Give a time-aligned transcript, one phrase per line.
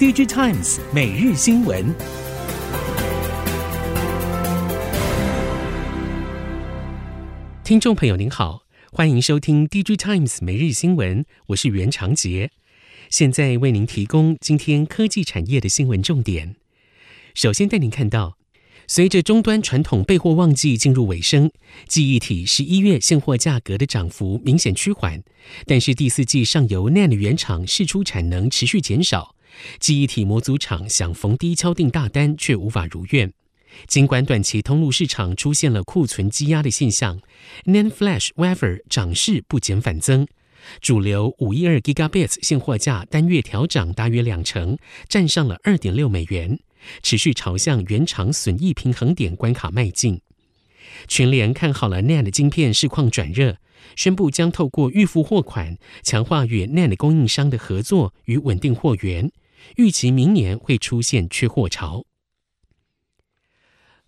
[0.00, 1.94] DigiTimes 每日新闻，
[7.62, 12.50] 听众朋友您好，欢迎收听 DigiTimes 每日新闻，我是袁长杰，
[13.10, 16.56] 现在为您提供今天科技产业的新闻重点。
[17.34, 18.38] 首先带您看到，
[18.86, 21.50] 随着终端传统备货旺季进入尾声，
[21.86, 25.22] 记忆体十一月现货价格的涨幅明显趋缓，
[25.66, 29.34] 但是第四季上游 NAND 原厂释出产能持续减少。
[29.78, 33.32] 记忆体模组厂想逢低敲定大单，却无法如愿。
[33.86, 37.20] 尽管短期通路市场出现了库存积压的现象
[37.64, 40.26] ，NAND Flash Wafer 涨势不减反增。
[40.80, 44.76] 主流五一二 Gigabits 现货价单月调涨大约两成，
[45.08, 46.58] 站上了二点六美元，
[47.02, 50.20] 持续朝向原厂损益平衡点关卡迈进。
[51.08, 53.56] 群联看好了 NAND 晶片市况转热，
[53.96, 59.30] 宣布将透过预付货款，强化与 NAND 供应商的合作与稳定货源。
[59.76, 62.06] 预期明年会出现缺货潮。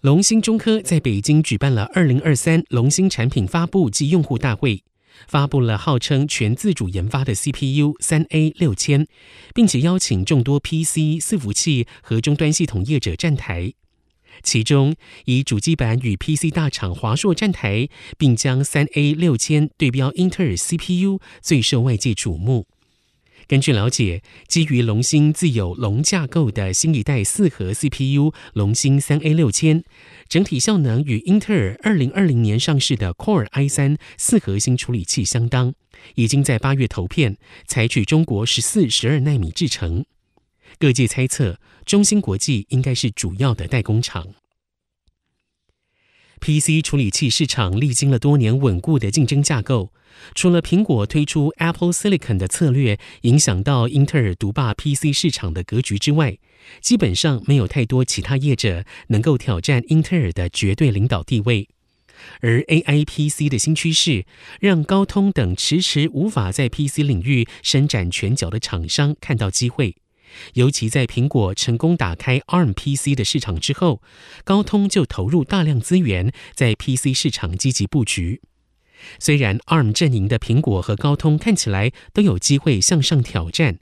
[0.01, 4.83] 龙芯中科在北京举办了二零二三龙芯产品发布暨用户大会，
[5.29, 9.07] 发布了号称全自主研发的 CPU 三 A 六千，
[9.55, 13.75] 并且邀请众多 PC 伺服器和终端系统业者站台。
[14.43, 14.95] 其中，
[15.27, 22.67] 以主机板与 PC 大厂华硕站台，并将三 A 六千对标英特尔 CPU，最受外界瞩目。
[23.49, 29.85] 根据了解，基于龙芯自有龙架构的新一代四核 CPU 龙芯三 A 六千，
[30.29, 35.75] 整体效能与英特尔二零二零年上市的 Core i 三四核心处理器相当，
[36.15, 37.37] 已经在八月投片，
[37.67, 40.07] 采取中国十四、十二纳米制程。
[40.83, 44.27] 各界猜测，中芯国际应该是主要的代工厂。
[46.41, 49.93] PC 处理器市场历经了多年稳固的竞争架构，
[50.35, 56.37] 除了苹果推出 Apple Silicon 的策略影响到英特尔独霸 PC 市场的格局之外，
[56.81, 61.69] 基本上没有太多其他业者能够挑战英特尔的绝对领导地位。
[62.41, 64.27] 而 AI PC 的新趋势，
[64.59, 69.95] 让高通等迟迟无法在 PC 领域伸展拳脚的厂商看到机会。
[70.55, 74.03] 尤其在苹果成功打开 ARM PC 的市场之后，
[74.45, 78.41] 高通就投入大量资源在 PC 市场积极布局。
[79.19, 83.79] 虽然 ARM 阵营的苹果和高通看起来都有机会向上挑战，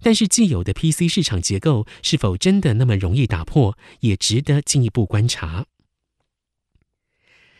[0.00, 5.66] 但是既有的 PC 市场结构是否真的那么容易打破，也值得进一步观察。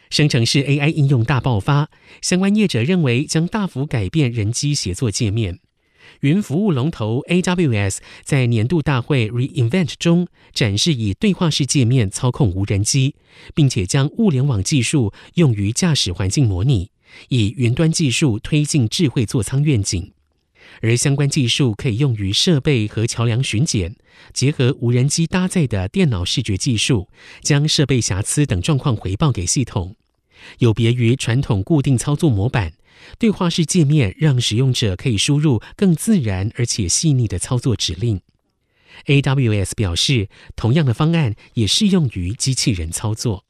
[0.08, 1.88] 生成式 AI 应用大爆发，
[2.20, 5.60] 相关业者认为将大幅改变人机协作界面。
[6.20, 13.16] 云服务龙头 AWS 在年度大会 re:Invent 中展示以对话式界面操控无人机，
[13.54, 16.90] 并且将物联网技术用于驾驶环境模拟，
[17.28, 20.12] 以云端技术推进智慧座舱愿景。
[20.80, 23.96] 而相关技术可以用于设备和桥梁巡检，
[24.32, 27.08] 结合无人机搭载的电脑视觉技术，
[27.42, 29.96] 将设备瑕疵等状况回报给系统。
[30.58, 32.74] 有别于传统固定操作模板。
[33.18, 38.20] 对话式界面让使用者可以输入更自然而且细腻的操作指令。
[39.06, 43.44] AWS 表示，同样的方案也适用于机器人操作。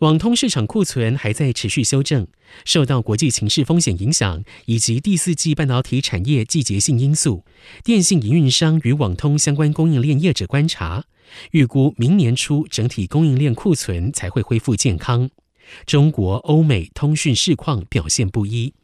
[0.00, 2.26] 网通市场库存还在持续修正，
[2.64, 7.44] 受到国际情势风险影响以及第四季半导体产业季节性因素，
[7.84, 11.04] 电信营运商与网通相关供应链业者观察，
[11.52, 15.30] 预估明年初整体供应链库存才会恢复健康。
[15.86, 18.74] 中国、欧美通讯市况表现不一。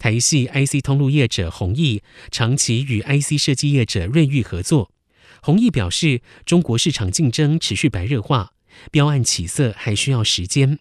[0.00, 4.90] 台系 IC 通路业者弘毅长期与 IC 设计业者瑞昱合作。
[5.40, 8.52] 弘毅表示，中国市场竞争持续白热化，
[8.90, 10.78] 标案起色还需要时间。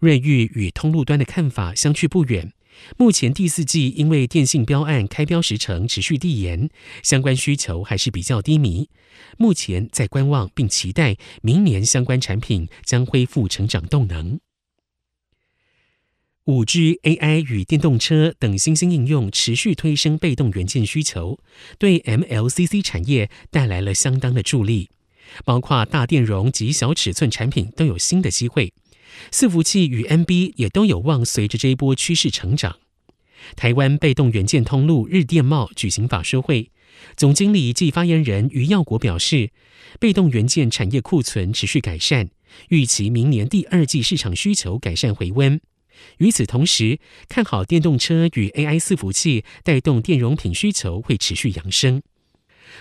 [0.00, 2.52] 瑞昱与通路端的看法相去不远。
[2.96, 6.70] 目前第四季因为电信标案开标时程持续递延，
[7.02, 8.88] 相关需求还是比较低迷。
[9.36, 14.38] 目前在观望，并期待明年相关产品将恢复成长动能。
[16.44, 21.38] 五 G、AI 与电动车等新兴应用持续推升被动元件需求，
[21.78, 24.88] 对 MLCC 产业带来了相当的助力。
[25.44, 28.72] 包括大电容及小尺寸产品都有新的机会，
[29.30, 32.76] 伺服器与 NB 也都有望随着这一波趋势成长。
[33.56, 36.70] 台湾被动元件通路日电贸举行法说会，
[37.16, 39.50] 总经理暨发言人余耀国表示，
[40.00, 42.28] 被动元件产业库存持续改善，
[42.68, 45.60] 预期明年第二季市场需求改善回温。
[46.18, 46.98] 与此同时，
[47.28, 52.02] 看好电动车与 AI 伺服器带动电容品需求会持续扬升。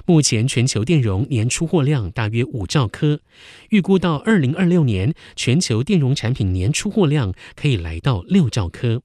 [0.05, 3.21] 目前全球电容年出货量大约五兆颗，
[3.69, 9.01] 预估到二零二六年，全球电容产品年出货量可以来到六兆颗。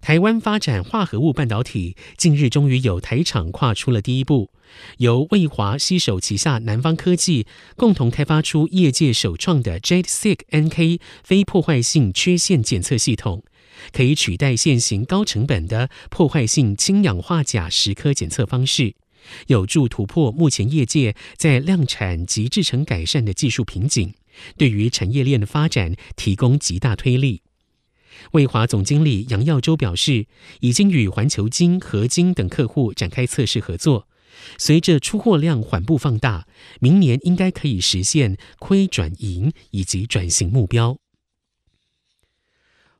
[0.00, 4.50] 台湾发展化合物半导体，近日终于有台厂跨出了第一步，
[4.96, 7.46] 由魏华携手旗下南方科技
[7.76, 13.44] 共同开发出业界首创的 JetSiC NK 非破坏性缺陷检测系统，
[13.92, 18.94] 可以取代现行高成本的破坏性氢氧化钾蚀刻检测方式，
[19.46, 24.14] 有助突破目前业界在量产及制程改善的技术瓶颈，
[24.56, 27.42] 对于产业链的发展提供极大推力。
[28.32, 30.26] 魏华总经理杨耀洲表示，
[30.60, 34.06] 已经与环球金、合金等客户展开测试合作。
[34.56, 36.46] 随着出货量缓步放大，
[36.80, 40.98] 明年应该可以实现亏转盈以及转型目标。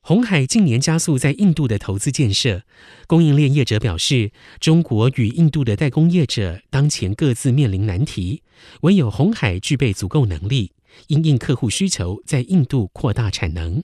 [0.03, 2.63] 鸿海近年加速在印度的投资建设，
[3.05, 8.41] 供应链业者表示，中国与印度的代工业者当前各自面临难题，
[8.81, 10.71] 唯有红海具备足够能力，
[11.07, 13.83] 因应客户需求，在印度扩大产能。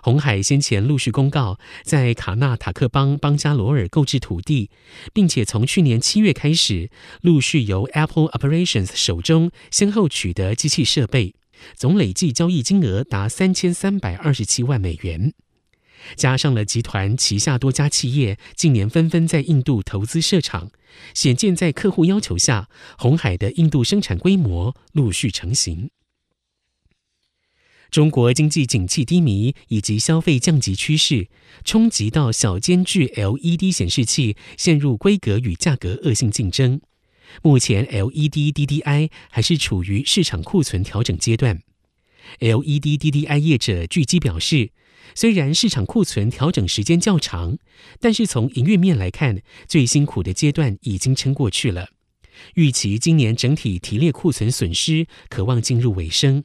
[0.00, 4.70] 红海先前陆续公告，在卡纳塔克邦邦加罗尔购置土地，
[5.12, 6.88] 并且从去年七月开始，
[7.22, 11.34] 陆续由 Apple Operations 手中先后取得机器设备，
[11.74, 15.32] 总累计交易金额达三千三百二十七万美元。
[16.14, 20.70] 加上了集团旗下多家企业近年纷纷在印度投资设厂，
[21.14, 22.68] 显见在客户要求下，
[22.98, 25.90] 鸿海的印度生产规模陆续成型。
[27.90, 31.28] 中国经济景气低迷以及消费降级趋势，
[31.64, 36.80] 冲击到小间距 LED 显示器陷入规格与价格恶性竞争。
[37.42, 41.62] 目前 LED DDI 还是处于市场库存调整阶段。
[42.40, 44.70] LED DDI 业者聚集表示，
[45.14, 47.58] 虽然市场库存调整时间较长，
[48.00, 51.90] 但是从营运面来看，最辛苦的阶段已经撑过去了。
[52.54, 56.44] 预期今年整体提列库存损失可望进入尾声。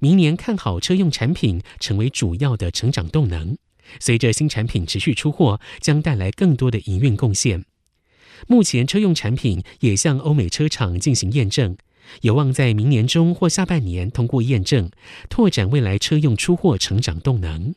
[0.00, 3.56] 明年看好车用产品成为主要的成长动能，
[3.98, 7.64] 随着新产品持续出货，将带来更多的营运贡献。
[8.46, 11.76] 目前车用产品也向欧美车厂进行验证，
[12.22, 14.90] 有望在明年中或下半年通过验证，
[15.28, 17.74] 拓展未来车用出货成长动能。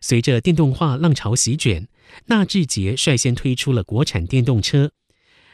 [0.00, 1.88] 随着电动化浪潮席卷，
[2.26, 4.92] 纳智捷率先推出了国产电动车。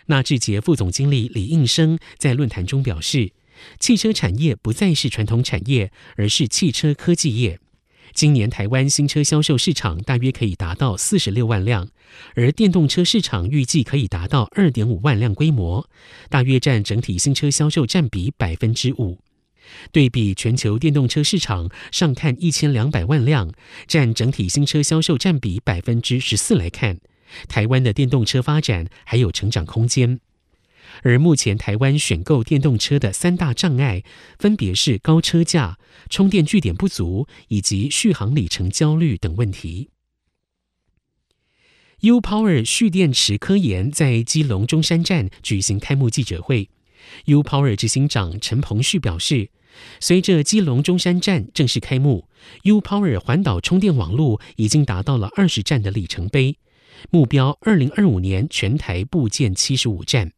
[0.06, 3.32] 纳智捷副总经理李应生在论坛中表示。
[3.78, 7.60] 汽车产业不再是传统产业，而是汽车科技业。
[8.14, 11.88] 今年台湾新车销售市场大约可以达到四十六万辆，
[12.34, 15.88] 而电动车市场预计可以达到二点五万辆规模，
[16.28, 19.18] 大约占整体新车销售占比百分之五。
[19.92, 23.52] 对比全球电动车市场上看一千两百万辆，
[23.86, 26.98] 占整体新车销售占比百分之十四来看，
[27.48, 30.18] 台湾的电动车发展还有成长空间。
[31.02, 34.02] 而目前台湾选购电动车的三大障碍，
[34.38, 35.78] 分别是高车价、
[36.08, 39.90] 充电据点不足以及续航里程焦虑等问题。
[42.00, 46.70] U Power 蓄电池科研在基隆中山站举行开幕记者会
[47.26, 49.50] ，U Power 执行长陈鹏旭表示，
[50.00, 52.26] 随着基隆中山站正式开幕
[52.62, 56.56] ，U Power 环岛充电网络已经达到了二十站的里程碑，
[57.10, 60.32] 目标二零二五年全台布建七十五站。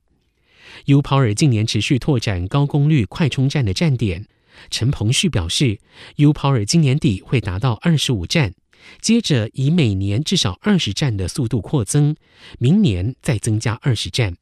[0.87, 4.27] U Power 近年持续拓展高功率快充站的站点。
[4.71, 5.81] 陈鹏旭表示
[6.17, 8.55] ，U Power 今年底会达到二十五站，
[9.01, 12.15] 接着以每年至少二十站的速度扩增，
[12.59, 14.37] 明年再增加二十站。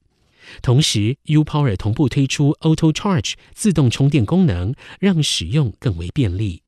[0.63, 6.63] 同时，U Power 同步推出 Auto Charge 自动充电功能，让使用更为便利。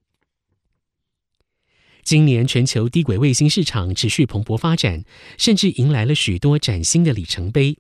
[2.05, 5.05] 今年全球低轨卫星市场持续蓬勃发展，
[5.39, 7.79] 甚至迎来了许多崭新的里程碑。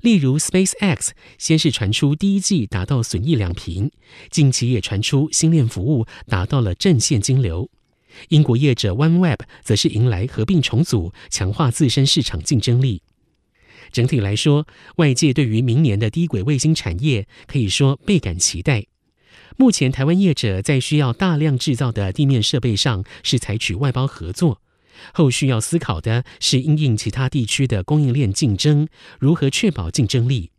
[0.00, 3.90] 例如，SpaceX 先是传出第一季达到损益两平，
[4.30, 7.70] 近期也传出星链服务达到了正现金流。
[8.28, 13.02] 英国业者 OneWeb 则是迎来合并重组，强化自身市场竞争力。
[13.92, 14.66] 整体来说，
[14.96, 18.86] 外界对于明年的低轨卫星产业可以说倍感期待。
[19.56, 24.60] 目前，台湾业者在需要大量制造的地面设备上是采取外包合作。
[25.12, 28.88] 后续要思考的是因应其他地区的供应链竞争，
[29.18, 30.50] 如何确保竞争力。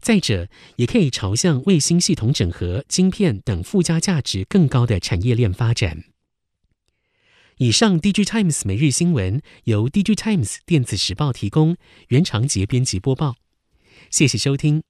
[0.00, 6.04] 再者，也可以朝向卫星系统整合、晶片等附加价值更高的产业链发展。
[7.58, 11.76] 以上，DG Times 每日新闻由 DG Times 电子时报提供，
[12.08, 13.36] 袁长杰编辑播报。
[14.10, 14.84] 谢谢收听。